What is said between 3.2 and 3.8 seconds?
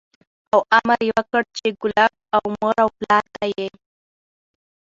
ته یې